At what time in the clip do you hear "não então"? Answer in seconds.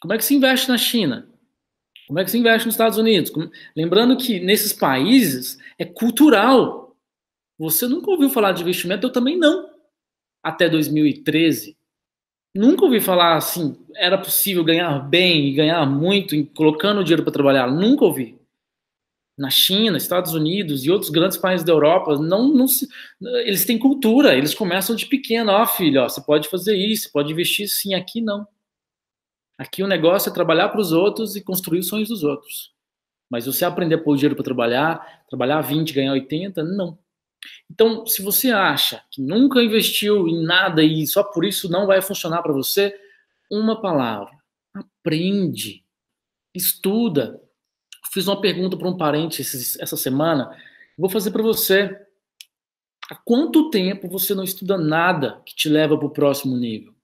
36.62-38.06